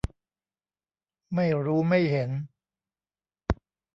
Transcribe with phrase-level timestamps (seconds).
[1.35, 2.29] ไม่รู้ไม่เห็น